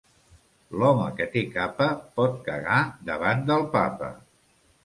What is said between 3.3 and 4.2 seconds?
del Papa.